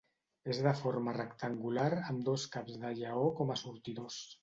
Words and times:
És 0.53 0.61
de 0.67 0.71
forma 0.79 1.13
rectangular 1.17 1.85
amb 1.99 2.25
dos 2.33 2.49
caps 2.57 2.83
de 2.87 2.95
lleó 3.03 3.33
com 3.43 3.57
a 3.59 3.63
sortidors. 3.67 4.23